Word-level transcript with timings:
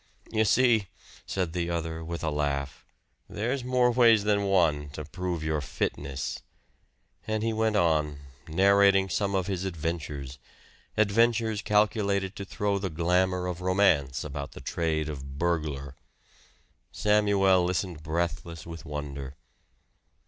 "You 0.31 0.45
see," 0.45 0.87
said 1.27 1.53
the 1.53 1.69
other 1.69 2.03
with 2.03 2.23
a 2.23 2.31
laugh, 2.31 2.83
"there's 3.29 3.63
more 3.63 3.91
ways 3.91 4.23
than 4.23 4.45
one 4.45 4.89
to 4.93 5.05
prove 5.05 5.43
your 5.43 5.61
fitness." 5.61 6.41
And 7.27 7.43
he 7.43 7.53
went 7.53 7.75
on, 7.75 8.17
narrating 8.47 9.09
some 9.09 9.35
of 9.35 9.45
his 9.45 9.63
adventures 9.63 10.39
adventures 10.97 11.61
calculated 11.61 12.35
to 12.37 12.45
throw 12.45 12.79
the 12.79 12.89
glamour 12.89 13.45
of 13.45 13.61
romance 13.61 14.23
about 14.23 14.53
the 14.53 14.59
trade 14.61 15.07
of 15.07 15.37
burglar. 15.37 15.95
Samuel 16.91 17.63
listened 17.63 18.01
breathless 18.01 18.65
with 18.65 18.85
wonder. 18.85 19.35